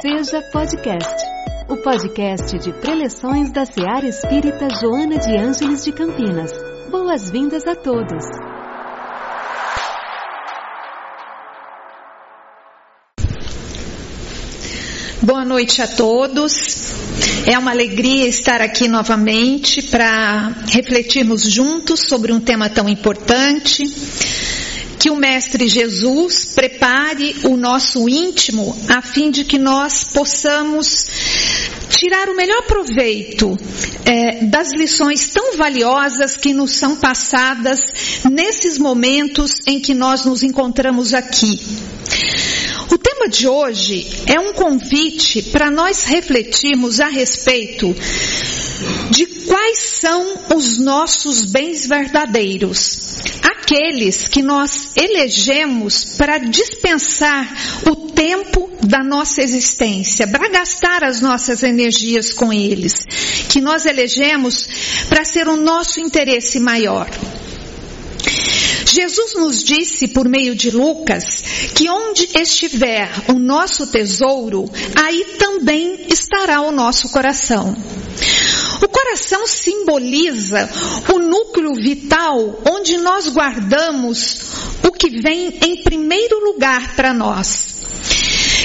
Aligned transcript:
Seja 0.00 0.40
Podcast, 0.50 1.26
o 1.68 1.76
podcast 1.76 2.58
de 2.58 2.72
preleções 2.80 3.52
da 3.52 3.66
Seara 3.66 4.08
Espírita 4.08 4.66
Joana 4.80 5.18
de 5.18 5.36
Ângeles 5.36 5.84
de 5.84 5.92
Campinas. 5.92 6.52
Boas-vindas 6.90 7.66
a 7.66 7.74
todos. 7.74 8.24
Boa 15.20 15.44
noite 15.44 15.82
a 15.82 15.86
todos. 15.86 16.94
É 17.46 17.58
uma 17.58 17.72
alegria 17.72 18.26
estar 18.26 18.62
aqui 18.62 18.88
novamente 18.88 19.82
para 19.82 20.48
refletirmos 20.72 21.42
juntos 21.42 22.08
sobre 22.08 22.32
um 22.32 22.40
tema 22.40 22.70
tão 22.70 22.88
importante 22.88 23.84
que 25.00 25.08
o 25.08 25.16
Mestre 25.16 25.66
Jesus 25.66 26.44
prepare 26.44 27.34
o 27.44 27.56
nosso 27.56 28.06
íntimo 28.06 28.76
a 28.86 29.00
fim 29.00 29.30
de 29.30 29.46
que 29.46 29.56
nós 29.56 30.04
possamos 30.04 31.06
tirar 31.88 32.28
o 32.28 32.36
melhor 32.36 32.62
proveito 32.66 33.58
é, 34.04 34.44
das 34.44 34.72
lições 34.72 35.28
tão 35.28 35.56
valiosas 35.56 36.36
que 36.36 36.52
nos 36.52 36.72
são 36.72 36.96
passadas 36.96 37.80
nesses 38.30 38.76
momentos 38.76 39.62
em 39.66 39.80
que 39.80 39.94
nós 39.94 40.26
nos 40.26 40.42
encontramos 40.42 41.14
aqui. 41.14 41.58
O 42.90 42.98
tema 42.98 43.26
de 43.26 43.48
hoje 43.48 44.06
é 44.26 44.38
um 44.38 44.52
convite 44.52 45.42
para 45.44 45.70
nós 45.70 46.04
refletirmos 46.04 47.00
a 47.00 47.08
respeito 47.08 47.96
de 49.10 49.24
quais 49.46 49.78
são 49.78 50.40
os 50.54 50.78
nossos 50.78 51.46
bens 51.46 51.86
verdadeiros, 51.86 53.16
aqueles 53.70 54.26
que 54.26 54.42
nós 54.42 54.90
elegemos 54.96 56.16
para 56.16 56.38
dispensar 56.38 57.48
o 57.86 57.94
tempo 58.10 58.68
da 58.82 59.04
nossa 59.04 59.42
existência, 59.42 60.26
para 60.26 60.48
gastar 60.48 61.04
as 61.04 61.20
nossas 61.20 61.62
energias 61.62 62.32
com 62.32 62.52
eles, 62.52 62.94
que 63.48 63.60
nós 63.60 63.86
elegemos 63.86 64.68
para 65.08 65.24
ser 65.24 65.46
o 65.46 65.56
nosso 65.56 66.00
interesse 66.00 66.58
maior. 66.58 67.08
Jesus 68.86 69.34
nos 69.36 69.62
disse 69.62 70.08
por 70.08 70.28
meio 70.28 70.56
de 70.56 70.70
Lucas 70.70 71.44
que 71.74 71.88
onde 71.88 72.28
estiver 72.34 73.08
o 73.28 73.34
nosso 73.34 73.86
tesouro, 73.86 74.68
aí 74.96 75.36
também 75.38 76.06
estará 76.08 76.60
o 76.60 76.72
nosso 76.72 77.08
coração. 77.10 77.76
O 78.82 78.88
coração 78.88 79.46
simboliza 79.46 80.68
o 81.12 81.18
núcleo 81.18 81.74
vital 81.74 82.60
onde 82.68 82.96
nós 82.98 83.26
guardamos 83.28 84.40
o 84.86 84.90
que 84.90 85.10
vem 85.20 85.58
em 85.62 85.82
primeiro 85.82 86.44
lugar 86.44 86.94
para 86.96 87.12
nós. 87.12 87.70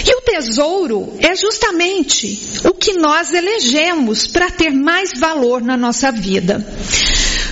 E 0.08 0.16
o 0.16 0.22
tesouro 0.22 1.14
é 1.20 1.36
justamente 1.36 2.62
o 2.64 2.74
que 2.74 2.94
nós 2.94 3.34
elegemos 3.34 4.28
para 4.28 4.52
ter 4.52 4.72
mais 4.72 5.12
valor 5.20 5.62
na 5.62 5.76
nossa 5.76 6.12
vida. 6.12 6.64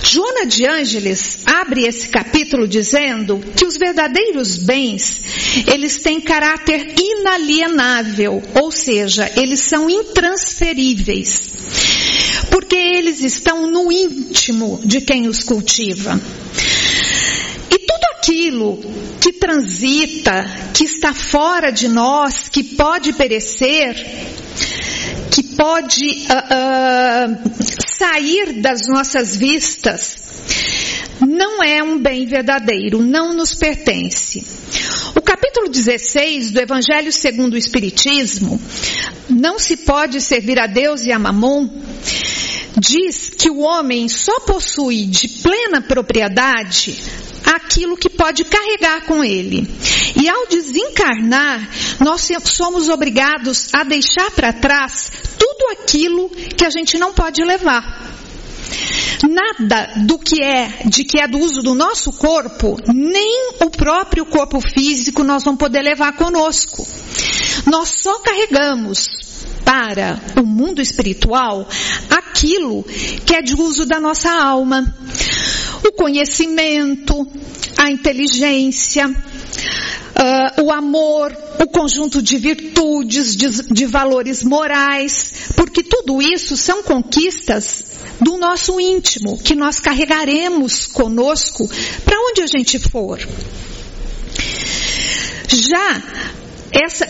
Joana 0.04 0.44
de 0.44 0.66
Ângeles 0.66 1.38
abre 1.46 1.86
esse 1.86 2.08
capítulo 2.08 2.68
dizendo 2.68 3.40
que 3.56 3.64
os 3.64 3.78
verdadeiros 3.78 4.58
bens, 4.58 5.22
eles 5.66 5.96
têm 5.96 6.20
caráter 6.20 6.94
inalienável, 7.00 8.42
ou 8.54 8.70
seja, 8.70 9.30
eles 9.34 9.60
são 9.60 9.88
intransferíveis. 9.88 11.42
Porque 12.50 12.76
eles 12.76 13.22
estão 13.22 13.66
no 13.66 13.90
íntimo 13.90 14.78
de 14.84 15.00
quem 15.00 15.26
os 15.26 15.42
cultiva. 15.42 16.20
E 17.70 17.78
tudo 17.78 18.04
aquilo 18.18 18.78
que 19.20 19.32
transita, 19.32 20.44
que 20.74 20.84
está 20.84 21.14
fora 21.14 21.72
de 21.72 21.88
nós, 21.88 22.48
que 22.50 22.62
pode 22.62 23.14
perecer, 23.14 23.96
que 25.30 25.42
pode 25.42 26.26
uh, 26.28 27.32
uh, 27.32 27.83
sair 27.98 28.60
das 28.60 28.86
nossas 28.88 29.36
vistas, 29.36 30.16
não 31.20 31.62
é 31.62 31.82
um 31.82 31.98
bem 31.98 32.26
verdadeiro, 32.26 33.00
não 33.00 33.32
nos 33.32 33.54
pertence. 33.54 34.44
O 35.14 35.22
capítulo 35.22 35.68
16 35.68 36.50
do 36.50 36.60
Evangelho 36.60 37.12
segundo 37.12 37.54
o 37.54 37.58
Espiritismo, 37.58 38.60
não 39.28 39.58
se 39.58 39.78
pode 39.78 40.20
servir 40.20 40.58
a 40.58 40.66
Deus 40.66 41.02
e 41.02 41.12
a 41.12 41.18
Mamon, 41.18 41.68
diz 42.76 43.30
que 43.30 43.48
o 43.48 43.60
homem 43.60 44.08
só 44.08 44.40
possui 44.40 45.06
de 45.06 45.28
plena 45.28 45.80
propriedade 45.80 46.98
aquilo 47.56 47.96
que 47.96 48.08
pode 48.08 48.44
carregar 48.44 49.04
com 49.06 49.24
ele. 49.24 49.68
E 50.20 50.28
ao 50.28 50.46
desencarnar, 50.46 51.68
nós 52.00 52.28
somos 52.44 52.88
obrigados 52.88 53.68
a 53.72 53.84
deixar 53.84 54.30
para 54.30 54.52
trás 54.52 55.10
tudo 55.38 55.72
aquilo 55.72 56.30
que 56.30 56.64
a 56.64 56.70
gente 56.70 56.98
não 56.98 57.12
pode 57.12 57.42
levar. 57.42 58.14
Nada 59.28 59.92
do 60.04 60.18
que 60.18 60.42
é, 60.42 60.82
de 60.86 61.04
que 61.04 61.20
é 61.20 61.28
do 61.28 61.38
uso 61.38 61.62
do 61.62 61.74
nosso 61.74 62.12
corpo, 62.12 62.76
nem 62.92 63.52
o 63.60 63.70
próprio 63.70 64.26
corpo 64.26 64.60
físico 64.60 65.22
nós 65.22 65.44
vamos 65.44 65.58
poder 65.58 65.82
levar 65.82 66.12
conosco. 66.14 66.86
Nós 67.66 67.88
só 67.88 68.18
carregamos 68.20 69.33
para 69.64 70.20
o 70.36 70.44
mundo 70.44 70.80
espiritual 70.80 71.66
aquilo 72.10 72.84
que 73.24 73.34
é 73.34 73.42
de 73.42 73.54
uso 73.54 73.86
da 73.86 73.98
nossa 73.98 74.30
alma. 74.30 74.94
O 75.86 75.92
conhecimento, 75.92 77.26
a 77.76 77.90
inteligência, 77.90 79.08
uh, 79.08 80.62
o 80.62 80.72
amor, 80.72 81.36
o 81.60 81.66
conjunto 81.66 82.22
de 82.22 82.36
virtudes, 82.38 83.36
de, 83.36 83.48
de 83.72 83.86
valores 83.86 84.42
morais, 84.42 85.32
porque 85.56 85.82
tudo 85.82 86.20
isso 86.20 86.56
são 86.56 86.82
conquistas 86.82 87.84
do 88.20 88.36
nosso 88.36 88.80
íntimo, 88.80 89.38
que 89.38 89.54
nós 89.54 89.80
carregaremos 89.80 90.86
conosco 90.86 91.68
para 92.04 92.18
onde 92.30 92.42
a 92.42 92.46
gente 92.46 92.78
for. 92.78 93.18
Já 95.48 96.02
essa, 96.74 97.06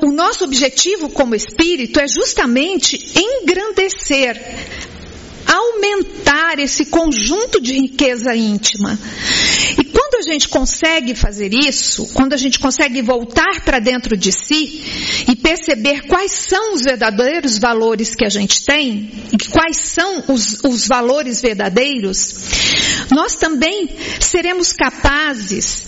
o 0.00 0.10
nosso 0.10 0.44
objetivo 0.44 1.10
como 1.10 1.34
espírito 1.34 2.00
é 2.00 2.08
justamente 2.08 2.96
engrandecer, 3.14 4.40
aumentar 5.46 6.58
esse 6.58 6.86
conjunto 6.86 7.60
de 7.60 7.74
riqueza 7.74 8.34
íntima. 8.34 8.98
E 9.78 9.84
quando 10.08 10.26
a 10.26 10.32
gente 10.32 10.48
consegue 10.48 11.14
fazer 11.14 11.52
isso, 11.52 12.08
quando 12.14 12.32
a 12.32 12.36
gente 12.36 12.58
consegue 12.58 13.02
voltar 13.02 13.60
para 13.62 13.78
dentro 13.78 14.16
de 14.16 14.32
si 14.32 14.82
e 15.28 15.36
perceber 15.36 16.06
quais 16.06 16.32
são 16.32 16.72
os 16.72 16.82
verdadeiros 16.82 17.58
valores 17.58 18.14
que 18.14 18.24
a 18.24 18.30
gente 18.30 18.64
tem, 18.64 19.10
e 19.32 19.48
quais 19.50 19.76
são 19.76 20.24
os, 20.28 20.64
os 20.64 20.88
valores 20.88 21.42
verdadeiros, 21.42 22.34
nós 23.10 23.34
também 23.34 23.90
seremos 24.18 24.72
capazes 24.72 25.86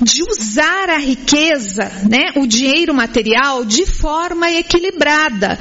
de 0.00 0.22
usar 0.22 0.90
a 0.90 0.98
riqueza, 0.98 1.90
né, 2.08 2.32
o 2.36 2.46
dinheiro 2.46 2.94
material, 2.94 3.64
de 3.64 3.86
forma 3.86 4.50
equilibrada, 4.52 5.58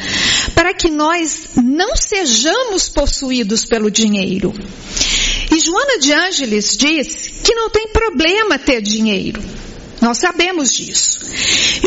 para 0.53 0.73
que 0.73 0.89
nós 0.89 1.49
não 1.55 1.95
sejamos 1.95 2.89
possuídos 2.89 3.65
pelo 3.65 3.89
dinheiro. 3.89 4.53
Joana 5.63 5.99
de 5.99 6.11
Ângeles 6.11 6.75
diz 6.75 7.31
que 7.43 7.53
não 7.53 7.69
tem 7.69 7.87
problema 7.89 8.57
ter 8.57 8.81
dinheiro. 8.81 9.41
Nós 10.01 10.17
sabemos 10.17 10.73
disso. 10.73 11.19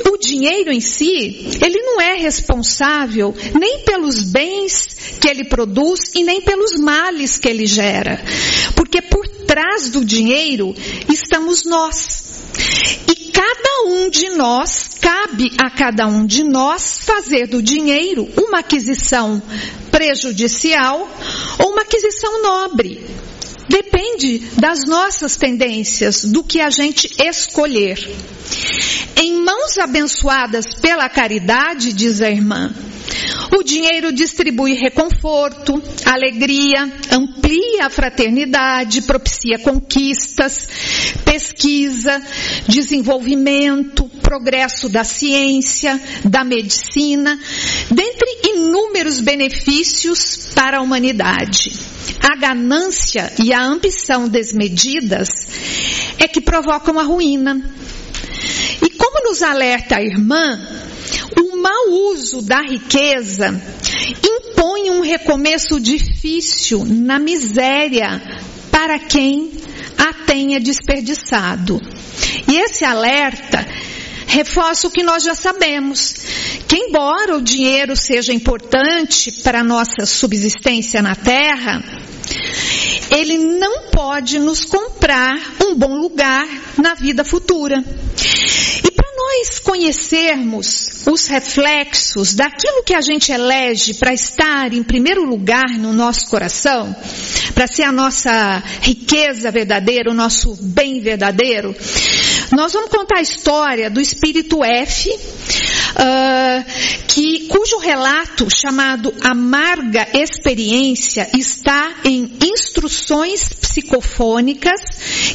O 0.08 0.16
dinheiro 0.16 0.70
em 0.70 0.80
si, 0.80 1.48
ele 1.60 1.82
não 1.82 2.00
é 2.00 2.14
responsável 2.14 3.34
nem 3.58 3.80
pelos 3.80 4.22
bens 4.22 4.96
que 5.20 5.28
ele 5.28 5.44
produz 5.44 6.12
e 6.14 6.22
nem 6.22 6.40
pelos 6.40 6.78
males 6.78 7.36
que 7.36 7.48
ele 7.48 7.66
gera. 7.66 8.22
Porque 8.76 9.02
por 9.02 9.26
trás 9.26 9.90
do 9.90 10.04
dinheiro 10.04 10.72
estamos 11.12 11.64
nós. 11.64 12.22
E 13.10 13.32
cada 13.32 13.88
um 13.88 14.08
de 14.08 14.30
nós, 14.30 14.90
cabe 15.00 15.50
a 15.58 15.68
cada 15.68 16.06
um 16.06 16.24
de 16.24 16.44
nós 16.44 17.00
fazer 17.04 17.48
do 17.48 17.60
dinheiro 17.60 18.28
uma 18.36 18.60
aquisição 18.60 19.42
prejudicial 19.90 21.08
ou 21.58 21.72
uma 21.72 21.82
aquisição 21.82 22.42
nobre. 22.42 23.04
Depende 23.68 24.38
das 24.60 24.80
nossas 24.86 25.36
tendências, 25.36 26.24
do 26.24 26.42
que 26.44 26.60
a 26.60 26.70
gente 26.70 27.10
escolher. 27.18 27.98
Em 29.16 29.42
mãos 29.42 29.78
abençoadas 29.78 30.74
pela 30.80 31.08
caridade, 31.08 31.92
diz 31.92 32.20
a 32.20 32.30
irmã, 32.30 32.74
o 33.56 33.62
dinheiro 33.62 34.12
distribui 34.12 34.74
reconforto, 34.74 35.82
alegria, 36.04 36.90
amplia 37.12 37.86
a 37.86 37.90
fraternidade, 37.90 39.02
propicia 39.02 39.58
conquistas, 39.58 40.68
pesquisa, 41.24 42.22
desenvolvimento, 42.68 44.10
progresso 44.24 44.88
da 44.88 45.04
ciência, 45.04 46.00
da 46.24 46.42
medicina, 46.42 47.38
dentre 47.90 48.40
inúmeros 48.44 49.20
benefícios 49.20 50.48
para 50.54 50.78
a 50.78 50.82
humanidade. 50.82 51.70
A 52.20 52.34
ganância 52.36 53.30
e 53.38 53.52
a 53.52 53.62
ambição 53.62 54.26
desmedidas 54.26 55.28
é 56.18 56.26
que 56.26 56.40
provocam 56.40 56.98
a 56.98 57.02
ruína. 57.02 57.62
E 58.82 58.90
como 58.90 59.28
nos 59.28 59.42
alerta 59.42 59.96
a 59.96 60.02
irmã, 60.02 60.58
o 61.38 61.56
mau 61.56 62.10
uso 62.10 62.40
da 62.40 62.62
riqueza 62.62 63.60
impõe 64.24 64.90
um 64.90 65.02
recomeço 65.02 65.78
difícil 65.78 66.84
na 66.84 67.18
miséria 67.18 68.20
para 68.70 68.98
quem 68.98 69.52
a 69.98 70.12
tenha 70.24 70.58
desperdiçado. 70.58 71.80
E 72.50 72.56
esse 72.56 72.84
alerta 72.84 73.66
reforça 74.26 74.86
o 74.86 74.90
que 74.90 75.02
nós 75.02 75.22
já 75.22 75.34
sabemos, 75.34 76.14
que 76.66 76.76
embora 76.76 77.36
o 77.36 77.42
dinheiro 77.42 77.96
seja 77.96 78.32
importante 78.32 79.30
para 79.42 79.60
a 79.60 79.64
nossa 79.64 80.06
subsistência 80.06 81.02
na 81.02 81.14
terra, 81.14 81.82
ele 83.10 83.38
não 83.38 83.90
pode 83.90 84.38
nos 84.38 84.64
comprar 84.64 85.36
um 85.62 85.74
bom 85.74 85.96
lugar 85.96 86.46
na 86.76 86.94
vida 86.94 87.24
futura. 87.24 87.82
E 88.84 88.93
nós 89.16 89.58
conhecermos 89.58 91.06
os 91.06 91.26
reflexos 91.26 92.34
daquilo 92.34 92.82
que 92.82 92.94
a 92.94 93.00
gente 93.00 93.30
elege 93.30 93.94
para 93.94 94.12
estar 94.12 94.72
em 94.72 94.82
primeiro 94.82 95.24
lugar 95.24 95.68
no 95.78 95.92
nosso 95.92 96.28
coração, 96.28 96.94
para 97.54 97.66
ser 97.66 97.84
a 97.84 97.92
nossa 97.92 98.62
riqueza 98.80 99.50
verdadeira, 99.50 100.10
o 100.10 100.14
nosso 100.14 100.56
bem 100.60 101.00
verdadeiro, 101.00 101.74
nós 102.52 102.72
vamos 102.72 102.90
contar 102.90 103.18
a 103.18 103.22
história 103.22 103.90
do 103.90 104.00
espírito 104.00 104.62
F, 104.64 105.10
uh, 105.10 106.64
que, 107.08 107.46
cujo 107.48 107.78
relato 107.78 108.48
chamado 108.50 109.12
Amarga 109.22 110.06
Experiência 110.12 111.28
está 111.36 111.94
em 112.04 112.30
Instruções 112.74 113.48
Psicofônicas, 113.50 114.80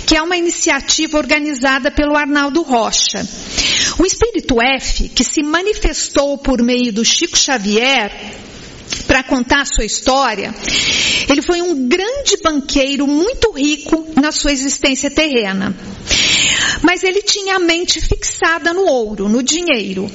que 0.06 0.14
é 0.14 0.22
uma 0.22 0.36
iniciativa 0.36 1.18
organizada 1.18 1.90
pelo 1.90 2.18
Arnaldo 2.18 2.62
Rocha. 2.62 3.26
O 3.98 4.06
espírito 4.06 4.62
F, 4.62 5.08
que 5.08 5.24
se 5.24 5.42
manifestou 5.42 6.38
por 6.38 6.62
meio 6.62 6.92
do 6.92 7.06
Chico 7.06 7.38
Xavier, 7.38 8.12
para 9.08 9.24
contar 9.24 9.62
a 9.62 9.66
sua 9.66 9.86
história, 9.86 10.54
ele 11.30 11.42
foi 11.42 11.62
um 11.62 11.88
grande 11.88 12.36
banqueiro 12.44 13.08
muito 13.08 13.52
rico 13.52 14.06
na 14.20 14.34
sua 14.34 14.52
existência 14.52 15.10
terrena. 15.10 15.74
Mas 16.84 17.04
ele 17.04 17.22
tinha 17.22 17.56
a 17.56 17.60
mente 17.60 18.02
fixada 18.02 18.74
no 18.74 18.86
ouro, 18.86 19.30
no 19.30 19.42
dinheiro. 19.42 20.12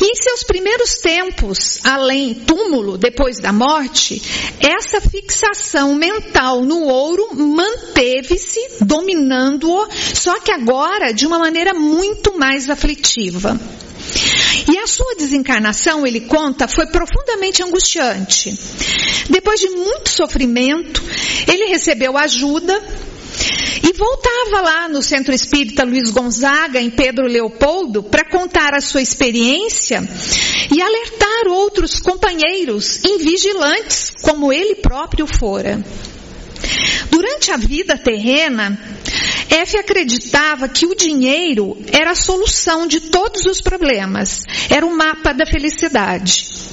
Em 0.00 0.14
seus 0.14 0.44
primeiros 0.44 0.98
tempos, 0.98 1.80
além 1.82 2.34
túmulo, 2.34 2.96
depois 2.96 3.38
da 3.40 3.52
morte, 3.52 4.22
essa 4.60 5.00
fixação 5.00 5.94
mental 5.94 6.64
no 6.64 6.84
ouro 6.84 7.34
manteve-se, 7.34 8.60
dominando-o, 8.80 9.88
só 10.14 10.38
que 10.40 10.52
agora 10.52 11.12
de 11.12 11.26
uma 11.26 11.38
maneira 11.38 11.74
muito 11.74 12.38
mais 12.38 12.70
aflitiva. 12.70 13.58
E 14.70 14.78
a 14.78 14.86
sua 14.86 15.14
desencarnação, 15.16 16.06
ele 16.06 16.20
conta, 16.20 16.68
foi 16.68 16.86
profundamente 16.86 17.62
angustiante. 17.62 18.58
Depois 19.28 19.60
de 19.60 19.68
muito 19.68 20.08
sofrimento, 20.08 21.02
ele 21.46 21.66
recebeu 21.66 22.16
ajuda 22.16 22.80
e 23.82 23.92
voltava 23.92 24.60
lá 24.60 24.88
no 24.88 25.02
Centro 25.02 25.34
Espírita 25.34 25.84
Luiz 25.84 26.10
Gonzaga, 26.10 26.80
em 26.80 26.90
Pedro 26.90 27.26
Leopoldo, 27.26 28.02
para 28.02 28.24
contar 28.24 28.74
a 28.74 28.80
sua 28.80 29.02
experiência 29.02 30.02
e 30.74 30.80
alertar 30.80 31.48
outros 31.48 32.00
companheiros 32.00 33.04
invigilantes, 33.04 34.12
como 34.22 34.52
ele 34.52 34.76
próprio 34.76 35.26
fora. 35.26 35.82
Durante 37.10 37.50
a 37.50 37.56
vida 37.56 37.96
terrena, 37.96 38.78
F 39.48 39.76
acreditava 39.76 40.68
que 40.68 40.86
o 40.86 40.94
dinheiro 40.94 41.76
era 41.92 42.12
a 42.12 42.14
solução 42.14 42.86
de 42.86 43.00
todos 43.00 43.46
os 43.46 43.60
problemas, 43.60 44.42
era 44.70 44.84
o 44.86 44.96
mapa 44.96 45.32
da 45.32 45.46
felicidade. 45.46 46.68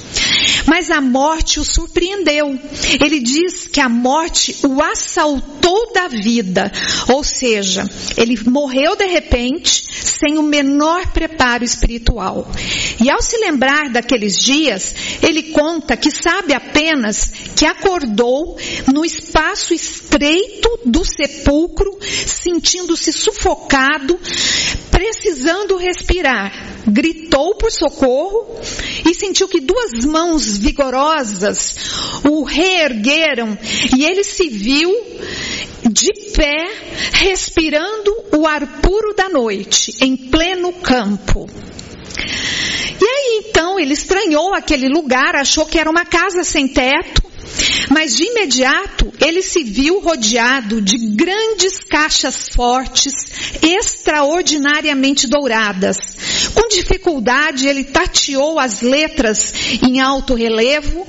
Mas 0.66 0.90
a 0.90 1.00
morte 1.00 1.60
o 1.60 1.64
surpreendeu. 1.64 2.58
Ele 3.00 3.20
diz 3.20 3.66
que 3.66 3.80
a 3.80 3.88
morte 3.88 4.56
o 4.64 4.82
assaltou 4.82 5.92
da 5.92 6.08
vida, 6.08 6.72
ou 7.08 7.22
seja, 7.22 7.88
ele 8.16 8.38
morreu 8.46 8.96
de 8.96 9.06
repente, 9.06 9.86
sem 9.90 10.38
o 10.38 10.42
menor 10.42 11.06
preparo 11.12 11.64
espiritual. 11.64 12.48
E 13.02 13.10
ao 13.10 13.20
se 13.20 13.36
lembrar 13.38 13.90
daqueles 13.90 14.42
dias, 14.42 14.94
ele 15.22 15.44
conta 15.44 15.96
que 15.96 16.10
sabe 16.10 16.54
apenas 16.54 17.32
que 17.54 17.66
acordou 17.66 18.56
no 18.92 19.04
espaço 19.04 19.74
estreito 19.74 20.80
do 20.84 21.04
sepulcro, 21.04 21.98
sentindo-se 22.26 23.12
sufocado, 23.12 24.18
precisando 24.90 25.76
respirar. 25.76 26.82
Gritou 26.86 27.54
por 27.56 27.70
socorro 27.70 28.60
e 29.08 29.14
sentiu 29.14 29.48
que 29.48 29.60
duas 29.60 30.04
mãos 30.04 30.56
vigorosas 30.58 31.76
o 32.24 32.42
reergueram 32.42 33.58
e 33.96 34.04
ele 34.04 34.24
se 34.24 34.48
viu 34.48 34.90
de 35.90 36.12
pé, 36.34 36.56
respirando 37.12 38.14
o 38.36 38.46
ar 38.46 38.80
puro 38.80 39.14
da 39.14 39.28
noite, 39.28 39.92
em 40.00 40.16
pleno 40.16 40.72
campo. 40.72 41.48
E 43.00 43.04
aí 43.04 43.44
então 43.44 43.78
ele 43.78 43.92
estranhou 43.92 44.54
aquele 44.54 44.88
lugar, 44.88 45.36
achou 45.36 45.66
que 45.66 45.78
era 45.78 45.90
uma 45.90 46.04
casa 46.04 46.42
sem 46.42 46.66
teto, 46.66 47.25
mas 47.90 48.16
de 48.16 48.24
imediato 48.24 49.12
ele 49.20 49.42
se 49.42 49.62
viu 49.62 50.00
rodeado 50.00 50.80
de 50.80 50.96
grandes 51.14 51.78
caixas 51.78 52.48
fortes, 52.48 53.12
extraordinariamente 53.62 55.26
douradas. 55.26 55.96
Com 56.54 56.68
dificuldade 56.68 57.68
ele 57.68 57.84
tateou 57.84 58.58
as 58.58 58.80
letras 58.80 59.52
em 59.82 60.00
alto 60.00 60.34
relevo 60.34 61.06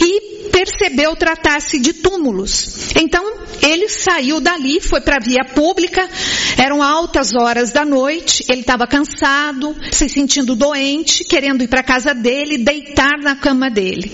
e 0.00 0.30
percebeu 0.50 1.16
tratar-se 1.16 1.78
de 1.78 1.94
túmulos. 1.94 2.90
Então 2.94 3.24
ele 3.62 3.88
saiu 3.88 4.40
dali, 4.40 4.80
foi 4.80 5.00
para 5.00 5.16
a 5.16 5.24
via 5.24 5.44
pública, 5.54 6.08
eram 6.56 6.82
altas 6.82 7.34
horas 7.34 7.70
da 7.70 7.84
noite, 7.84 8.44
ele 8.48 8.60
estava 8.60 8.86
cansado, 8.86 9.76
se 9.92 10.08
sentindo 10.08 10.56
doente, 10.56 11.24
querendo 11.24 11.62
ir 11.62 11.68
para 11.68 11.80
a 11.80 11.84
casa 11.84 12.14
dele, 12.14 12.58
deitar 12.58 13.18
na 13.22 13.36
cama 13.36 13.70
dele. 13.70 14.12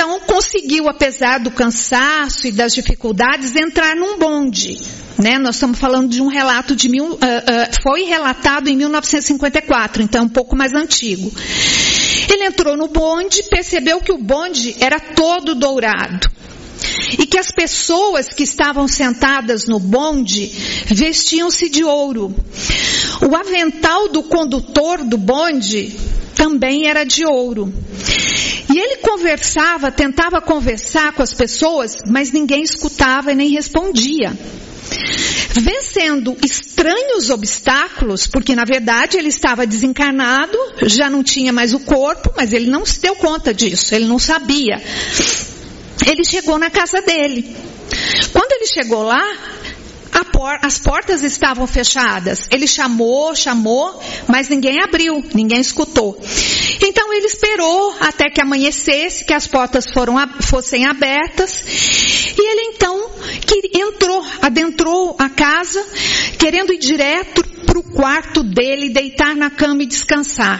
Então 0.00 0.18
conseguiu, 0.20 0.88
apesar 0.88 1.40
do 1.40 1.50
cansaço 1.50 2.46
e 2.46 2.52
das 2.52 2.72
dificuldades, 2.72 3.54
entrar 3.54 3.94
num 3.94 4.18
bonde. 4.18 4.80
Né? 5.18 5.38
Nós 5.38 5.56
estamos 5.56 5.78
falando 5.78 6.08
de 6.08 6.22
um 6.22 6.26
relato 6.26 6.74
de 6.74 6.88
mil, 6.88 7.04
uh, 7.04 7.16
uh, 7.16 7.82
foi 7.82 8.04
relatado 8.04 8.68
em 8.68 8.76
1954, 8.76 10.02
então 10.02 10.24
um 10.24 10.28
pouco 10.30 10.56
mais 10.56 10.72
antigo. 10.72 11.30
Ele 12.30 12.46
entrou 12.46 12.78
no 12.78 12.88
bonde, 12.88 13.42
percebeu 13.42 14.00
que 14.00 14.10
o 14.10 14.16
bonde 14.16 14.74
era 14.80 14.98
todo 14.98 15.54
dourado. 15.54 16.30
E 17.18 17.26
que 17.26 17.36
as 17.36 17.50
pessoas 17.50 18.30
que 18.30 18.44
estavam 18.44 18.88
sentadas 18.88 19.66
no 19.66 19.78
bonde 19.78 20.46
vestiam-se 20.86 21.68
de 21.68 21.84
ouro. 21.84 22.34
O 23.20 23.36
avental 23.36 24.08
do 24.08 24.22
condutor 24.22 25.04
do 25.04 25.18
bonde 25.18 25.94
também 26.40 26.88
era 26.88 27.04
de 27.04 27.22
ouro. 27.26 27.70
E 28.72 28.78
ele 28.78 28.96
conversava, 28.96 29.92
tentava 29.92 30.40
conversar 30.40 31.12
com 31.12 31.22
as 31.22 31.34
pessoas, 31.34 31.98
mas 32.06 32.32
ninguém 32.32 32.62
escutava 32.62 33.30
e 33.30 33.34
nem 33.34 33.50
respondia. 33.50 34.32
Vencendo 35.50 36.34
estranhos 36.42 37.28
obstáculos, 37.28 38.26
porque 38.26 38.54
na 38.54 38.64
verdade 38.64 39.18
ele 39.18 39.28
estava 39.28 39.66
desencarnado, 39.66 40.56
já 40.84 41.10
não 41.10 41.22
tinha 41.22 41.52
mais 41.52 41.74
o 41.74 41.80
corpo, 41.80 42.32
mas 42.34 42.54
ele 42.54 42.70
não 42.70 42.86
se 42.86 43.00
deu 43.00 43.14
conta 43.16 43.52
disso, 43.52 43.94
ele 43.94 44.06
não 44.06 44.18
sabia. 44.18 44.80
Ele 46.06 46.24
chegou 46.24 46.58
na 46.58 46.70
casa 46.70 47.02
dele. 47.02 47.54
Quando 48.32 48.52
ele 48.52 48.66
chegou 48.66 49.02
lá, 49.02 49.22
por, 50.40 50.58
as 50.62 50.78
portas 50.78 51.22
estavam 51.22 51.66
fechadas. 51.66 52.48
Ele 52.50 52.66
chamou, 52.66 53.34
chamou, 53.34 54.00
mas 54.26 54.48
ninguém 54.48 54.80
abriu, 54.80 55.22
ninguém 55.34 55.60
escutou. 55.60 56.18
Então 56.82 57.12
ele 57.12 57.26
esperou 57.26 57.94
até 58.00 58.30
que 58.30 58.40
amanhecesse, 58.40 59.22
que 59.22 59.34
as 59.34 59.46
portas 59.46 59.84
foram, 59.92 60.14
fossem 60.40 60.86
abertas, 60.86 61.62
e 62.38 62.40
ele 62.40 62.74
então 62.74 63.10
que 63.46 63.78
entrou, 63.78 64.24
adentrou 64.40 65.14
a 65.18 65.28
casa, 65.28 65.84
querendo 66.38 66.72
ir 66.72 66.78
direto 66.78 67.44
para 67.66 67.78
o 67.78 67.82
quarto 67.82 68.42
dele, 68.42 68.88
deitar 68.88 69.36
na 69.36 69.50
cama 69.50 69.82
e 69.82 69.86
descansar. 69.86 70.58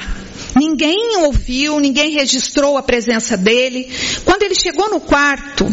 Ninguém 0.54 1.16
ouviu, 1.24 1.80
ninguém 1.80 2.10
registrou 2.10 2.76
a 2.76 2.82
presença 2.82 3.34
dele. 3.34 3.88
Quando 4.26 4.42
ele 4.42 4.54
chegou 4.54 4.90
no 4.90 5.00
quarto, 5.00 5.64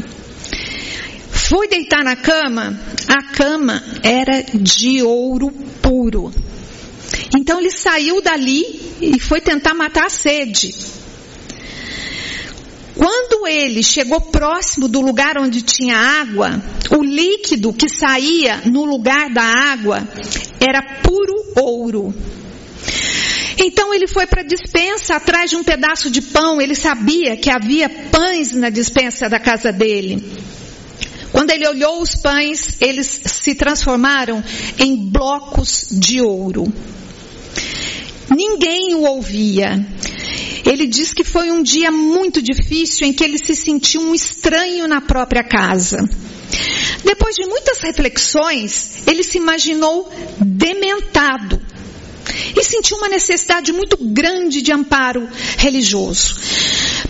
foi 1.48 1.70
deitar 1.70 2.04
na 2.04 2.18
cama, 2.18 2.78
a 3.08 3.24
cama 3.34 3.82
era 4.04 4.44
de 4.54 5.02
ouro 5.02 5.50
puro. 5.82 6.34
Então 7.38 7.58
ele 7.58 7.72
saiu 7.72 8.22
dali 8.22 8.66
e 9.00 9.18
foi 9.18 9.40
tentar 9.40 9.74
matar 9.74 10.08
a 10.08 10.10
sede. 10.10 10.76
Quando 12.96 13.48
ele 13.48 13.82
chegou 13.82 14.20
próximo 14.20 14.90
do 14.90 15.00
lugar 15.00 15.38
onde 15.38 15.62
tinha 15.62 15.96
água, 15.96 16.62
o 16.92 17.02
líquido 17.02 17.72
que 17.72 17.88
saía 17.88 18.64
no 18.66 18.84
lugar 18.84 19.30
da 19.30 19.44
água 19.44 20.06
era 20.60 20.82
puro 21.02 21.34
ouro. 21.56 22.14
Então 23.58 23.94
ele 23.94 24.08
foi 24.08 24.28
para 24.28 24.42
a 24.42 24.46
dispensa 24.46 25.16
atrás 25.16 25.50
de 25.50 25.56
um 25.56 25.64
pedaço 25.64 26.12
de 26.12 26.22
pão. 26.22 26.60
Ele 26.60 26.76
sabia 26.76 27.38
que 27.38 27.50
havia 27.50 27.88
pães 27.88 28.52
na 28.52 28.70
dispensa 28.70 29.30
da 29.30 29.40
casa 29.40 29.72
dele. 29.72 30.22
Quando 31.38 31.52
ele 31.52 31.68
olhou 31.68 32.02
os 32.02 32.16
pães, 32.16 32.78
eles 32.82 33.22
se 33.26 33.54
transformaram 33.54 34.44
em 34.80 34.96
blocos 34.96 35.86
de 35.92 36.20
ouro. 36.20 36.64
Ninguém 38.36 38.96
o 38.96 39.04
ouvia. 39.04 39.86
Ele 40.66 40.88
diz 40.88 41.14
que 41.14 41.24
foi 41.24 41.52
um 41.52 41.62
dia 41.62 41.92
muito 41.92 42.42
difícil 42.42 43.06
em 43.06 43.14
que 43.14 43.24
ele 43.24 43.38
se 43.38 43.56
sentiu 43.56 44.02
um 44.02 44.16
estranho 44.16 44.88
na 44.88 45.00
própria 45.00 45.44
casa. 45.44 46.10
Depois 47.04 47.36
de 47.36 47.46
muitas 47.46 47.82
reflexões, 47.82 49.04
ele 49.06 49.22
se 49.22 49.38
imaginou 49.38 50.12
dementado 50.40 51.62
e 52.56 52.64
sentiu 52.64 52.98
uma 52.98 53.10
necessidade 53.10 53.72
muito 53.72 53.96
grande 54.02 54.60
de 54.64 54.72
amparo 54.72 55.30
religioso. 55.56 56.36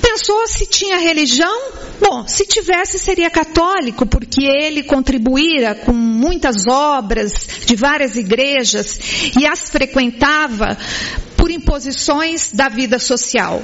Pensou 0.01 0.45
se 0.49 0.65
tinha 0.65 0.97
religião? 0.97 1.86
Bom, 1.99 2.27
se 2.27 2.45
tivesse 2.45 2.99
seria 2.99 3.29
católico, 3.29 4.05
porque 4.05 4.43
ele 4.45 4.83
contribuíra 4.83 5.75
com 5.75 5.93
muitas 5.93 6.67
obras 6.67 7.33
de 7.65 7.75
várias 7.75 8.15
igrejas 8.15 8.99
e 9.39 9.45
as 9.45 9.69
frequentava 9.69 10.77
por 11.35 11.49
imposições 11.49 12.51
da 12.53 12.69
vida 12.69 12.99
social. 12.99 13.61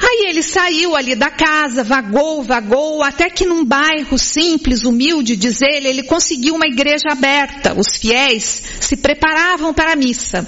Aí 0.00 0.26
ele 0.28 0.42
saiu 0.42 0.94
ali 0.94 1.16
da 1.16 1.28
casa, 1.28 1.82
vagou, 1.82 2.42
vagou, 2.42 3.02
até 3.02 3.28
que 3.28 3.44
num 3.44 3.64
bairro 3.64 4.16
simples, 4.16 4.84
humilde, 4.84 5.36
diz 5.36 5.60
ele, 5.60 5.88
ele 5.88 6.02
conseguiu 6.04 6.54
uma 6.54 6.66
igreja 6.66 7.08
aberta. 7.10 7.74
Os 7.76 7.96
fiéis 7.96 8.62
se 8.80 8.96
preparavam 8.96 9.74
para 9.74 9.92
a 9.92 9.96
missa. 9.96 10.46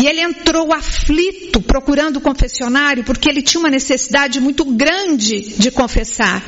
E 0.00 0.06
ele 0.06 0.20
entrou 0.20 0.72
aflito 0.72 1.60
procurando 1.60 2.18
o 2.18 2.20
confessionário 2.20 3.02
porque 3.02 3.28
ele 3.28 3.42
tinha 3.42 3.60
uma 3.60 3.70
necessidade 3.70 4.38
muito 4.40 4.64
grande 4.64 5.40
de 5.40 5.70
confessar. 5.70 6.42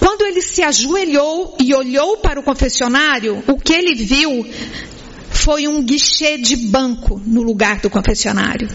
Quando 0.00 0.26
ele 0.26 0.42
se 0.42 0.62
ajoelhou 0.62 1.56
e 1.60 1.72
olhou 1.72 2.16
para 2.18 2.40
o 2.40 2.42
confessionário, 2.42 3.42
o 3.46 3.56
que 3.56 3.72
ele 3.72 3.94
viu 3.94 4.46
foi 5.30 5.68
um 5.68 5.82
guichê 5.82 6.36
de 6.36 6.56
banco 6.56 7.20
no 7.24 7.42
lugar 7.42 7.78
do 7.80 7.88
confessionário. 7.88 8.68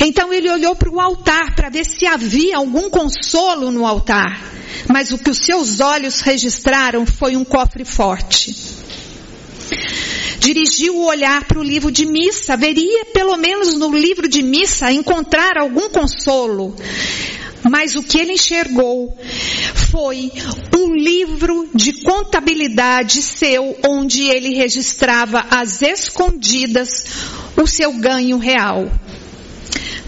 Então 0.00 0.32
ele 0.32 0.50
olhou 0.50 0.76
para 0.76 0.90
o 0.90 1.00
altar 1.00 1.54
para 1.54 1.68
ver 1.68 1.84
se 1.84 2.06
havia 2.06 2.58
algum 2.58 2.88
consolo 2.90 3.70
no 3.70 3.86
altar. 3.86 4.40
Mas 4.88 5.10
o 5.10 5.18
que 5.18 5.30
os 5.30 5.38
seus 5.38 5.80
olhos 5.80 6.20
registraram 6.20 7.04
foi 7.06 7.36
um 7.36 7.44
cofre 7.44 7.84
forte. 7.84 8.54
Dirigiu 10.38 10.96
o 10.96 11.06
olhar 11.06 11.44
para 11.44 11.58
o 11.58 11.62
livro 11.62 11.90
de 11.90 12.06
missa, 12.06 12.56
veria 12.56 13.06
pelo 13.06 13.36
menos 13.36 13.74
no 13.74 13.96
livro 13.96 14.28
de 14.28 14.42
missa 14.42 14.92
encontrar 14.92 15.58
algum 15.58 15.88
consolo. 15.88 16.74
Mas 17.68 17.96
o 17.96 18.02
que 18.02 18.18
ele 18.18 18.34
enxergou 18.34 19.16
foi 19.90 20.30
um 20.76 20.94
livro 20.94 21.68
de 21.74 21.92
contabilidade 21.94 23.22
seu, 23.22 23.76
onde 23.84 24.22
ele 24.24 24.54
registrava 24.54 25.44
às 25.50 25.82
escondidas 25.82 27.04
o 27.56 27.66
seu 27.66 27.92
ganho 27.94 28.38
real 28.38 28.90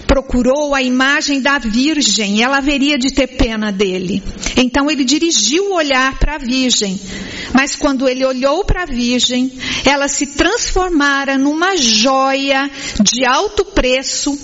procurou 0.08 0.74
a 0.74 0.82
imagem 0.82 1.42
da 1.42 1.58
Virgem, 1.58 2.42
ela 2.42 2.56
haveria 2.56 2.98
de 2.98 3.12
ter 3.12 3.26
pena 3.26 3.70
dele. 3.70 4.22
Então 4.56 4.90
ele 4.90 5.04
dirigiu 5.04 5.66
o 5.66 5.74
olhar 5.74 6.18
para 6.18 6.36
a 6.36 6.38
Virgem, 6.38 6.98
mas 7.52 7.76
quando 7.76 8.08
ele 8.08 8.24
olhou 8.24 8.64
para 8.64 8.84
a 8.84 8.86
Virgem, 8.86 9.52
ela 9.84 10.08
se 10.08 10.28
transformara 10.28 11.36
numa 11.36 11.76
joia 11.76 12.70
de 13.02 13.26
alto 13.26 13.66
preço 13.66 14.36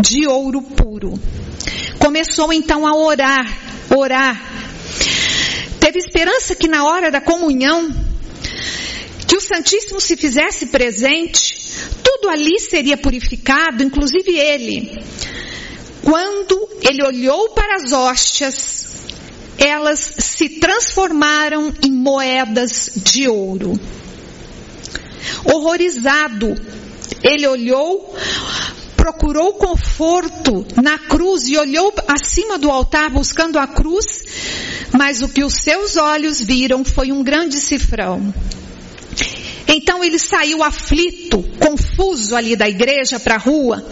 de 0.00 0.28
ouro 0.28 0.62
puro. 0.62 1.20
Começou 1.98 2.52
então 2.52 2.86
a 2.86 2.94
orar, 2.94 3.58
orar. 3.94 4.40
Teve 5.80 5.98
esperança 5.98 6.54
que 6.54 6.68
na 6.68 6.84
hora 6.84 7.10
da 7.10 7.20
comunhão, 7.20 7.92
que 9.26 9.36
o 9.36 9.40
Santíssimo 9.40 10.00
se 10.00 10.16
fizesse 10.16 10.66
presente, 10.66 11.58
tudo 12.20 12.28
ali 12.30 12.58
seria 12.58 12.96
purificado, 12.96 13.82
inclusive 13.82 14.36
ele. 14.36 15.00
Quando 16.02 16.68
ele 16.82 17.04
olhou 17.04 17.50
para 17.50 17.76
as 17.76 17.92
hóstias, 17.92 19.06
elas 19.56 20.14
se 20.18 20.48
transformaram 20.60 21.72
em 21.84 21.90
moedas 21.90 22.90
de 22.96 23.28
ouro. 23.28 23.78
Horrorizado, 25.44 26.54
ele 27.22 27.46
olhou, 27.46 28.14
procurou 28.96 29.54
conforto 29.54 30.66
na 30.82 30.98
cruz 30.98 31.48
e 31.48 31.56
olhou 31.56 31.92
acima 32.08 32.58
do 32.58 32.70
altar 32.70 33.10
buscando 33.10 33.58
a 33.58 33.66
cruz, 33.66 34.06
mas 34.96 35.22
o 35.22 35.28
que 35.28 35.44
os 35.44 35.54
seus 35.54 35.96
olhos 35.96 36.40
viram 36.40 36.84
foi 36.84 37.12
um 37.12 37.22
grande 37.22 37.60
cifrão. 37.60 38.32
Então 39.68 40.02
ele 40.02 40.18
saiu 40.18 40.62
aflito, 40.62 41.44
confuso 41.60 42.34
ali 42.34 42.56
da 42.56 42.66
igreja 42.66 43.20
para 43.20 43.34
a 43.34 43.38
rua, 43.38 43.86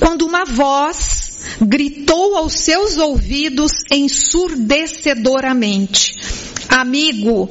quando 0.00 0.26
uma 0.26 0.44
voz 0.44 1.26
gritou 1.60 2.36
aos 2.36 2.54
seus 2.54 2.98
ouvidos 2.98 3.70
ensurdecedoramente: 3.90 6.16
Amigo, 6.68 7.48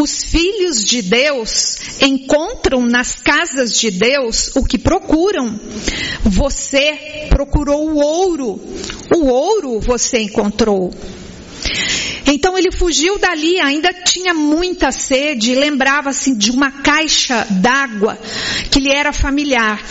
os 0.00 0.24
filhos 0.24 0.82
de 0.84 1.02
Deus 1.02 1.76
encontram 2.00 2.86
nas 2.86 3.14
casas 3.14 3.78
de 3.78 3.90
Deus 3.90 4.50
o 4.56 4.64
que 4.64 4.78
procuram. 4.78 5.60
Você 6.22 7.26
procurou 7.28 7.90
o 7.90 7.98
ouro, 7.98 8.58
o 9.14 9.26
ouro 9.26 9.80
você 9.80 10.22
encontrou. 10.22 10.90
Então 12.26 12.56
ele 12.56 12.72
fugiu 12.72 13.18
dali, 13.18 13.60
ainda 13.60 13.92
tinha 13.92 14.32
muita 14.32 14.90
sede, 14.90 15.54
lembrava-se 15.54 16.34
de 16.34 16.50
uma 16.50 16.70
caixa 16.70 17.46
d'água 17.50 18.18
que 18.70 18.80
lhe 18.80 18.90
era 18.90 19.12
familiar. 19.12 19.82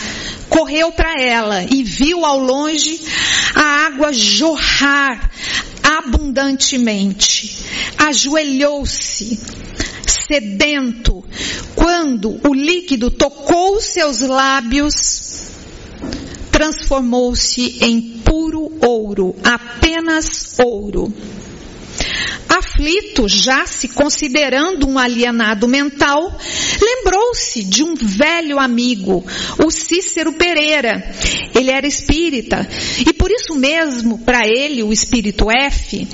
Correu 0.48 0.92
para 0.92 1.20
ela 1.20 1.64
e 1.64 1.82
viu 1.82 2.24
ao 2.24 2.38
longe 2.38 3.00
a 3.54 3.86
água 3.86 4.12
jorrar 4.12 5.30
abundantemente. 5.82 7.56
Ajoelhou-se, 7.98 9.40
sedento, 10.06 11.24
quando 11.74 12.40
o 12.48 12.54
líquido 12.54 13.10
tocou 13.10 13.80
seus 13.80 14.20
lábios, 14.20 15.50
transformou-se 16.50 17.78
em 17.80 18.00
puro 18.24 18.72
ouro, 18.80 19.34
apenas 19.42 20.58
ouro. 20.58 21.12
Aflito, 22.56 23.28
já 23.28 23.66
se 23.66 23.88
considerando 23.88 24.88
um 24.88 24.96
alienado 24.96 25.66
mental, 25.66 26.38
lembrou-se 26.80 27.64
de 27.64 27.82
um 27.82 27.94
velho 27.94 28.60
amigo, 28.60 29.24
o 29.58 29.70
Cícero 29.72 30.32
Pereira. 30.34 31.02
Ele 31.52 31.72
era 31.72 31.84
espírita 31.84 32.66
e 33.04 33.12
por 33.12 33.30
isso 33.32 33.56
mesmo, 33.56 34.18
para 34.20 34.46
ele, 34.46 34.84
o 34.84 34.92
espírito 34.92 35.50
F, 35.50 36.06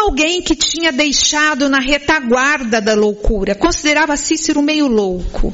alguém 0.00 0.40
que 0.42 0.54
tinha 0.54 0.92
deixado 0.92 1.68
na 1.68 1.80
retaguarda 1.80 2.80
da 2.80 2.94
loucura, 2.94 3.56
considerava 3.56 4.16
Cícero 4.16 4.62
meio 4.62 4.86
louco. 4.86 5.52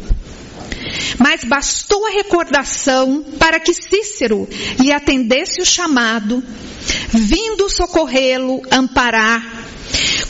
Mas 1.18 1.44
bastou 1.44 2.06
a 2.06 2.10
recordação 2.10 3.24
para 3.38 3.58
que 3.58 3.72
Cícero 3.72 4.46
lhe 4.78 4.92
atendesse 4.92 5.62
o 5.62 5.66
chamado, 5.66 6.42
vindo 7.10 7.70
socorrê-lo, 7.70 8.60
amparar 8.70 9.63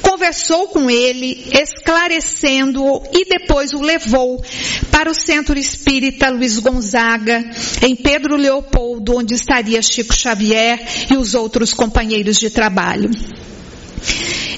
Conversou 0.02 0.68
com 0.68 0.90
ele, 0.90 1.46
esclarecendo-o 1.52 3.02
e 3.12 3.24
depois 3.24 3.72
o 3.72 3.80
levou 3.80 4.42
para 4.90 5.10
o 5.10 5.14
Centro 5.14 5.58
Espírita 5.58 6.30
Luiz 6.30 6.58
Gonzaga, 6.58 7.44
em 7.82 7.96
Pedro 7.96 8.36
Leopoldo, 8.36 9.16
onde 9.16 9.34
estaria 9.34 9.82
Chico 9.82 10.14
Xavier 10.14 10.80
e 11.10 11.16
os 11.16 11.34
outros 11.34 11.74
companheiros 11.74 12.38
de 12.38 12.50
trabalho. 12.50 13.10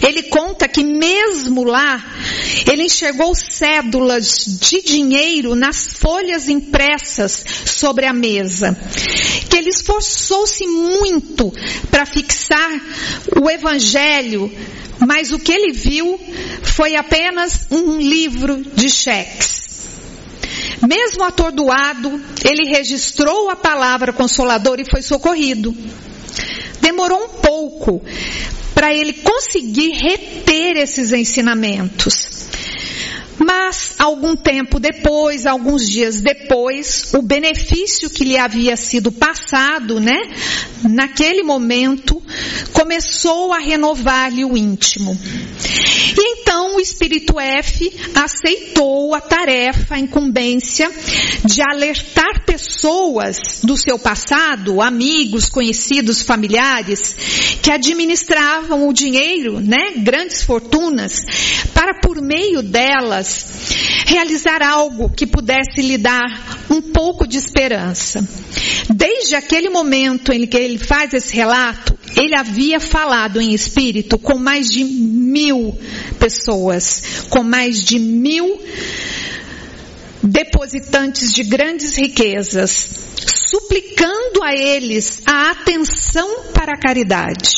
Ele 0.02 0.24
conta 0.24 0.68
que 0.68 0.84
mesmo 0.84 1.64
lá, 1.64 2.04
ele 2.70 2.84
enxergou 2.84 3.34
cédulas 3.34 4.44
de 4.60 4.82
dinheiro 4.82 5.54
nas 5.54 5.92
folhas 5.92 6.48
impressas 6.48 7.44
sobre 7.64 8.06
a 8.06 8.12
mesa. 8.12 8.76
Que 9.48 9.56
ele 9.56 9.70
esforçou-se 9.70 10.66
muito 10.66 11.52
para 11.90 12.06
fixar 12.06 12.70
o 13.40 13.50
evangelho 13.50 14.50
mas 15.04 15.30
o 15.30 15.38
que 15.38 15.52
ele 15.52 15.72
viu 15.72 16.18
foi 16.62 16.96
apenas 16.96 17.66
um 17.70 17.98
livro 17.98 18.62
de 18.74 18.88
cheques. 18.88 19.66
Mesmo 20.88 21.24
atordoado, 21.24 22.20
ele 22.44 22.68
registrou 22.68 23.50
a 23.50 23.56
palavra 23.56 24.12
consoladora 24.12 24.80
e 24.80 24.90
foi 24.90 25.02
socorrido. 25.02 25.76
Demorou 26.80 27.24
um 27.24 27.28
pouco 27.40 28.02
para 28.76 28.92
ele 28.92 29.14
conseguir 29.14 29.92
reter 29.92 30.76
esses 30.76 31.10
ensinamentos. 31.10 32.45
Mas, 33.38 33.94
algum 33.98 34.34
tempo 34.34 34.80
depois, 34.80 35.46
alguns 35.46 35.88
dias 35.88 36.20
depois, 36.20 37.12
o 37.14 37.20
benefício 37.20 38.08
que 38.08 38.24
lhe 38.24 38.38
havia 38.38 38.76
sido 38.76 39.12
passado, 39.12 40.00
né, 40.00 40.16
naquele 40.88 41.42
momento, 41.42 42.22
começou 42.72 43.52
a 43.52 43.58
renovar-lhe 43.58 44.44
o 44.44 44.56
íntimo. 44.56 45.18
E 46.18 46.40
então 46.40 46.76
o 46.76 46.80
espírito 46.80 47.38
F 47.38 47.92
aceitou 48.14 49.14
a 49.14 49.20
tarefa, 49.20 49.96
a 49.96 49.98
incumbência 49.98 50.90
de 51.44 51.60
alertar 51.62 52.44
pessoas 52.46 53.60
do 53.62 53.76
seu 53.76 53.98
passado, 53.98 54.80
amigos, 54.80 55.48
conhecidos, 55.48 56.22
familiares, 56.22 57.14
que 57.62 57.70
administravam 57.70 58.88
o 58.88 58.92
dinheiro, 58.92 59.60
né, 59.60 59.92
grandes 59.98 60.42
fortunas, 60.42 61.20
para 61.74 62.00
por 62.00 62.22
meio 62.22 62.62
delas 62.62 63.25
realizar 64.06 64.62
algo 64.62 65.10
que 65.10 65.26
pudesse 65.26 65.82
lhe 65.82 65.98
dar 65.98 66.66
um 66.70 66.80
pouco 66.80 67.26
de 67.26 67.38
esperança. 67.38 68.26
Desde 68.88 69.34
aquele 69.34 69.68
momento 69.68 70.32
em 70.32 70.46
que 70.46 70.56
ele 70.56 70.78
faz 70.78 71.12
esse 71.12 71.34
relato, 71.34 71.96
ele 72.16 72.34
havia 72.34 72.80
falado 72.80 73.40
em 73.40 73.52
espírito 73.52 74.18
com 74.18 74.38
mais 74.38 74.68
de 74.68 74.84
mil 74.84 75.76
pessoas, 76.18 77.26
com 77.28 77.42
mais 77.42 77.82
de 77.82 77.98
mil 77.98 78.60
depositantes 80.22 81.32
de 81.32 81.44
grandes 81.44 81.96
riquezas, 81.96 82.88
suplicando 83.26 84.42
a 84.42 84.54
eles 84.54 85.22
a 85.26 85.50
atenção 85.50 86.44
para 86.52 86.72
a 86.72 86.80
caridade. 86.80 87.50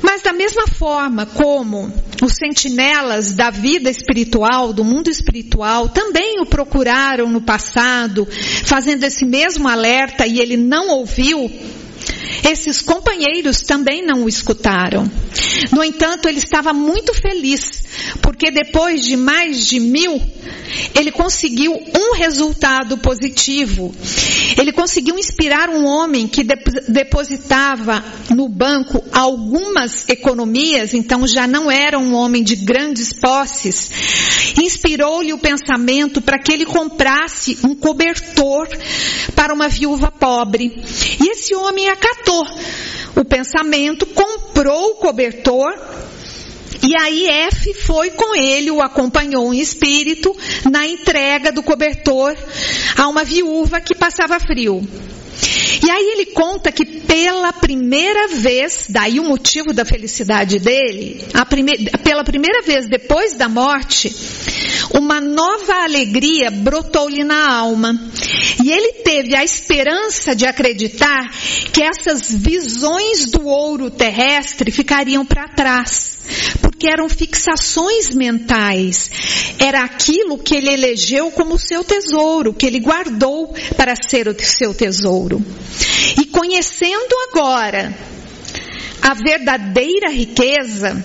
Mas 0.00 0.22
da 0.22 0.32
mesma 0.32 0.66
forma 0.66 1.26
como 1.26 1.92
os 2.26 2.34
sentinelas 2.34 3.32
da 3.32 3.50
vida 3.50 3.90
espiritual, 3.90 4.72
do 4.72 4.84
mundo 4.84 5.08
espiritual, 5.08 5.88
também 5.88 6.40
o 6.40 6.46
procuraram 6.46 7.28
no 7.28 7.40
passado, 7.40 8.26
fazendo 8.64 9.04
esse 9.04 9.24
mesmo 9.24 9.68
alerta 9.68 10.26
e 10.26 10.38
ele 10.38 10.56
não 10.56 10.88
ouviu, 10.90 11.50
esses 12.44 12.80
companheiros 12.80 13.62
também 13.62 14.04
não 14.04 14.24
o 14.24 14.28
escutaram. 14.28 15.10
No 15.70 15.82
entanto, 15.82 16.28
ele 16.28 16.38
estava 16.38 16.72
muito 16.72 17.14
feliz, 17.14 17.84
porque 18.20 18.50
depois 18.50 19.04
de 19.04 19.16
mais 19.16 19.66
de 19.66 19.80
mil, 19.80 20.20
ele 20.94 21.10
conseguiu 21.10 21.72
um 21.72 22.14
resultado 22.16 22.98
positivo. 22.98 23.94
Ele 24.58 24.72
conseguiu 24.72 25.18
inspirar 25.18 25.68
um 25.70 25.84
homem 25.86 26.26
que 26.26 26.44
depositava 26.88 28.02
no 28.30 28.48
banco 28.48 29.02
algumas 29.12 30.08
economias, 30.08 30.94
então 30.94 31.26
já 31.26 31.46
não 31.46 31.70
era 31.70 31.98
um 31.98 32.14
homem 32.14 32.42
de 32.42 32.56
grandes 32.56 33.12
posses. 33.12 33.90
Inspirou-lhe 34.62 35.32
o 35.32 35.38
pensamento 35.38 36.20
para 36.20 36.38
que 36.38 36.52
ele 36.52 36.66
comprasse 36.66 37.58
um 37.64 37.74
cobertor 37.74 38.68
para 39.34 39.54
uma 39.54 39.68
viúva 39.68 40.10
pobre. 40.10 40.72
E 41.20 41.30
esse 41.30 41.54
homem 41.54 41.88
acatou 41.88 42.21
o 43.16 43.24
pensamento, 43.24 44.06
comprou 44.06 44.92
o 44.92 44.94
cobertor 44.96 45.72
e 46.82 46.96
aí 46.96 47.28
F 47.28 47.74
foi 47.74 48.10
com 48.10 48.34
ele, 48.34 48.70
o 48.70 48.82
acompanhou 48.82 49.54
em 49.54 49.60
espírito 49.60 50.36
na 50.68 50.86
entrega 50.86 51.52
do 51.52 51.62
cobertor 51.62 52.36
a 52.96 53.06
uma 53.06 53.22
viúva 53.22 53.80
que 53.80 53.94
passava 53.94 54.40
frio. 54.40 54.82
E 55.84 55.90
aí 55.90 56.12
ele 56.12 56.26
conta 56.26 56.72
que 56.72 56.84
pela 56.84 57.52
primeira 57.52 58.28
vez, 58.28 58.86
daí 58.88 59.20
o 59.20 59.24
motivo 59.24 59.72
da 59.72 59.84
felicidade 59.84 60.58
dele, 60.58 61.24
prime, 61.48 61.90
pela 62.02 62.24
primeira 62.24 62.62
vez 62.62 62.88
depois 62.88 63.36
da 63.36 63.48
morte, 63.48 64.14
uma 64.94 65.20
nova 65.20 65.74
alegria 65.84 66.50
brotou-lhe 66.50 67.24
na 67.24 67.52
alma. 67.52 67.94
E 68.62 68.70
ele 68.70 68.92
teve 69.04 69.34
a 69.34 69.44
esperança 69.44 70.34
de 70.34 70.46
acreditar 70.46 71.30
que 71.72 71.82
essas 71.82 72.30
visões 72.30 73.30
do 73.30 73.46
ouro 73.46 73.90
terrestre 73.90 74.70
ficariam 74.70 75.24
para 75.24 75.48
trás. 75.48 76.12
Porque 76.60 76.88
eram 76.88 77.08
fixações 77.08 78.14
mentais. 78.14 79.10
Era 79.58 79.82
aquilo 79.84 80.38
que 80.38 80.54
ele 80.54 80.72
elegeu 80.72 81.30
como 81.30 81.58
seu 81.58 81.84
tesouro, 81.84 82.54
que 82.54 82.66
ele 82.66 82.80
guardou 82.80 83.54
para 83.76 83.94
ser 83.96 84.28
o 84.28 84.36
seu 84.42 84.72
tesouro. 84.72 85.44
E 86.20 86.24
conhecendo 86.26 87.14
agora 87.30 87.94
a 89.02 89.14
verdadeira 89.14 90.10
riqueza, 90.10 91.04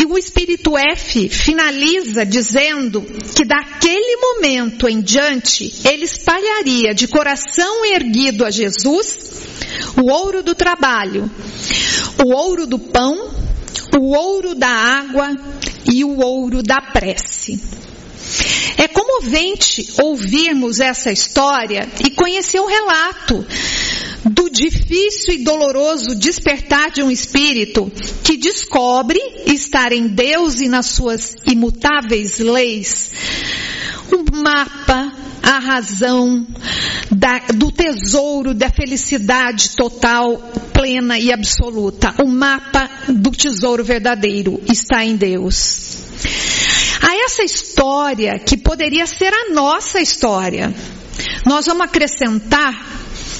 e 0.00 0.06
o 0.06 0.18
Espírito 0.18 0.76
F 0.76 1.28
finaliza 1.28 2.24
dizendo 2.26 3.02
que 3.02 3.44
daquele 3.44 4.16
momento 4.16 4.88
em 4.88 5.00
diante 5.00 5.72
ele 5.84 6.04
espalharia 6.04 6.94
de 6.94 7.06
coração 7.06 7.84
erguido 7.84 8.44
a 8.44 8.50
Jesus 8.50 9.32
o 9.96 10.10
ouro 10.10 10.42
do 10.42 10.54
trabalho, 10.54 11.30
o 12.24 12.34
ouro 12.34 12.66
do 12.66 12.78
pão, 12.78 13.30
o 13.98 14.16
ouro 14.16 14.54
da 14.54 14.68
água 14.68 15.36
e 15.92 16.04
o 16.04 16.20
ouro 16.20 16.62
da 16.62 16.80
prece. 16.80 17.81
É 18.76 18.88
comovente 18.88 19.86
ouvirmos 20.02 20.80
essa 20.80 21.10
história 21.10 21.88
e 22.04 22.10
conhecer 22.10 22.60
o 22.60 22.66
relato 22.66 23.44
do 24.24 24.48
difícil 24.48 25.34
e 25.34 25.44
doloroso 25.44 26.14
despertar 26.14 26.90
de 26.90 27.02
um 27.02 27.10
espírito 27.10 27.90
que 28.22 28.36
descobre 28.36 29.20
estar 29.46 29.92
em 29.92 30.06
Deus 30.06 30.60
e 30.60 30.68
nas 30.68 30.86
suas 30.86 31.34
imutáveis 31.46 32.38
leis. 32.38 33.10
Um 34.12 34.42
mapa, 34.42 35.12
a 35.42 35.58
razão 35.58 36.46
da, 37.10 37.38
do 37.54 37.72
tesouro 37.72 38.54
da 38.54 38.68
felicidade 38.70 39.70
total, 39.70 40.36
plena 40.72 41.18
e 41.18 41.32
absoluta. 41.32 42.14
O 42.22 42.28
mapa 42.28 42.88
do 43.08 43.30
tesouro 43.30 43.82
verdadeiro 43.82 44.60
está 44.70 45.04
em 45.04 45.16
Deus. 45.16 45.96
Essa 47.24 47.44
história, 47.44 48.36
que 48.36 48.56
poderia 48.56 49.06
ser 49.06 49.32
a 49.32 49.54
nossa 49.54 50.00
história, 50.00 50.74
nós 51.46 51.66
vamos 51.66 51.84
acrescentar 51.84 52.74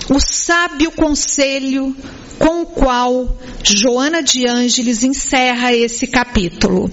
o 0.08 0.20
sábio 0.20 0.92
conselho 0.92 1.94
com 2.38 2.62
o 2.62 2.66
qual 2.66 3.36
Joana 3.64 4.22
de 4.22 4.48
Ângeles 4.48 5.02
encerra 5.02 5.74
esse 5.74 6.06
capítulo. 6.06 6.88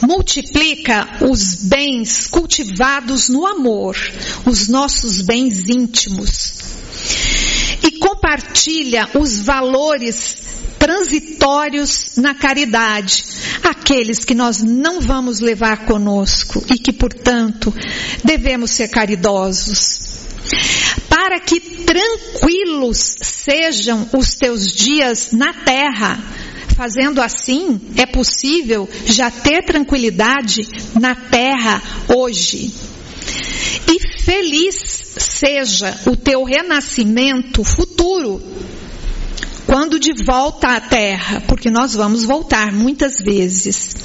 Multiplica 0.00 1.18
os 1.20 1.56
bens 1.56 2.26
cultivados 2.26 3.28
no 3.28 3.46
amor, 3.46 3.96
os 4.46 4.66
nossos 4.66 5.20
bens 5.20 5.68
íntimos, 5.68 6.54
e 7.82 7.98
compartilha 7.98 9.10
os 9.14 9.42
valores 9.42 10.38
transitórios 10.84 12.16
na 12.18 12.34
caridade, 12.34 13.24
aqueles 13.62 14.22
que 14.22 14.34
nós 14.34 14.62
não 14.62 15.00
vamos 15.00 15.40
levar 15.40 15.86
conosco 15.86 16.62
e 16.70 16.78
que, 16.78 16.92
portanto, 16.92 17.72
devemos 18.22 18.72
ser 18.72 18.88
caridosos 18.88 19.98
para 21.08 21.40
que 21.40 21.58
tranquilos 21.58 23.16
sejam 23.22 24.06
os 24.12 24.34
teus 24.34 24.74
dias 24.74 25.32
na 25.32 25.54
terra. 25.54 26.22
Fazendo 26.76 27.22
assim, 27.22 27.80
é 27.96 28.04
possível 28.04 28.86
já 29.06 29.30
ter 29.30 29.64
tranquilidade 29.64 30.68
na 31.00 31.14
terra 31.14 31.82
hoje. 32.14 32.74
E 33.88 34.22
feliz 34.22 34.74
seja 35.16 35.98
o 36.06 36.14
teu 36.14 36.44
renascimento 36.44 37.64
futuro, 37.64 38.42
quando 39.66 39.98
de 39.98 40.12
volta 40.24 40.76
à 40.76 40.80
terra, 40.80 41.42
porque 41.48 41.70
nós 41.70 41.94
vamos 41.94 42.24
voltar 42.24 42.72
muitas 42.72 43.18
vezes. 43.18 43.96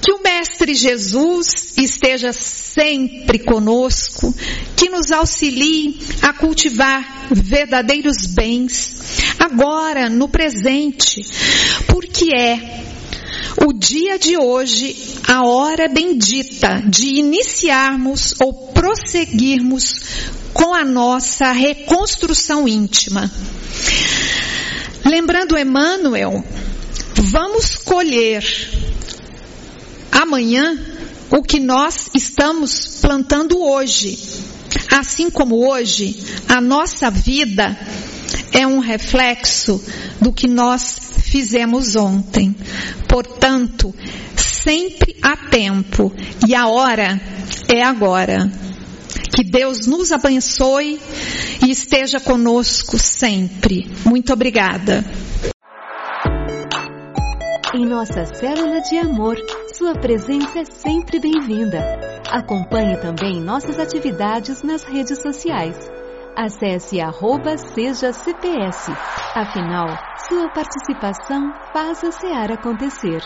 Que 0.00 0.12
o 0.12 0.22
Mestre 0.22 0.74
Jesus 0.74 1.74
esteja 1.76 2.32
sempre 2.32 3.38
conosco, 3.38 4.34
que 4.76 4.88
nos 4.88 5.12
auxilie 5.12 6.00
a 6.20 6.32
cultivar 6.32 7.28
verdadeiros 7.30 8.26
bens, 8.26 8.94
agora, 9.38 10.08
no 10.08 10.28
presente, 10.28 11.24
porque 11.86 12.34
é 12.34 12.82
o 13.64 13.72
dia 13.72 14.18
de 14.18 14.36
hoje 14.36 14.96
a 15.28 15.44
hora 15.44 15.88
bendita 15.88 16.82
de 16.86 17.18
iniciarmos 17.18 18.34
ou 18.40 18.52
prosseguirmos 18.72 20.00
com 20.52 20.74
a 20.74 20.84
nossa 20.84 21.52
reconstrução 21.52 22.68
íntima. 22.68 23.30
Lembrando 25.04 25.58
Emmanuel, 25.58 26.44
vamos 27.14 27.76
colher 27.76 28.44
amanhã 30.10 30.78
o 31.30 31.42
que 31.42 31.58
nós 31.58 32.10
estamos 32.14 32.98
plantando 33.00 33.60
hoje. 33.60 34.18
Assim 34.90 35.30
como 35.30 35.68
hoje, 35.68 36.22
a 36.48 36.60
nossa 36.60 37.10
vida 37.10 37.76
é 38.52 38.66
um 38.66 38.78
reflexo 38.78 39.82
do 40.20 40.32
que 40.32 40.46
nós 40.46 41.12
fizemos 41.24 41.96
ontem. 41.96 42.54
Portanto, 43.08 43.94
sempre 44.36 45.16
há 45.22 45.36
tempo 45.36 46.12
e 46.46 46.54
a 46.54 46.66
hora 46.68 47.20
é 47.74 47.82
agora. 47.82 48.61
Que 49.34 49.42
Deus 49.42 49.86
nos 49.86 50.12
abençoe 50.12 51.00
e 51.64 51.70
esteja 51.70 52.20
conosco 52.20 52.98
sempre. 52.98 53.90
Muito 54.04 54.30
obrigada. 54.30 55.02
Em 57.74 57.86
nossa 57.86 58.26
célula 58.26 58.82
de 58.82 58.98
amor, 58.98 59.36
sua 59.74 59.94
presença 59.94 60.60
é 60.60 60.64
sempre 60.64 61.18
bem-vinda. 61.18 61.80
Acompanhe 62.30 62.98
também 62.98 63.40
nossas 63.40 63.78
atividades 63.78 64.62
nas 64.62 64.82
redes 64.82 65.22
sociais. 65.22 65.76
Acesse 66.36 67.00
arroba 67.00 67.56
seja 67.56 68.12
CPS. 68.12 68.90
Afinal, 69.34 69.86
sua 70.28 70.50
participação 70.50 71.52
faz 71.72 72.04
a 72.04 72.12
SEAR 72.12 72.52
acontecer. 72.52 73.22